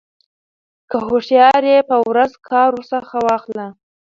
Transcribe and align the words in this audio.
كه 0.89 0.97
هوښيار 1.07 1.63
يې 1.71 1.79
په 1.89 1.95
ورځ 2.09 2.31
كار 2.49 2.69
ورڅخه 2.75 3.17
واخله 3.27 3.67